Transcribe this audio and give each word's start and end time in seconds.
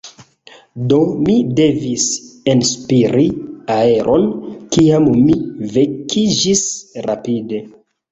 Do 0.91 0.97
mi 1.25 1.33
devis 1.57 2.05
enspiri 2.53 3.25
aeron, 3.73 4.25
kiam 4.77 5.05
mi 5.27 5.35
vekiĝis 5.77 6.65
rapide. 7.09 7.61